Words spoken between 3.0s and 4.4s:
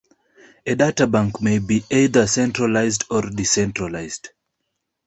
or decentralized.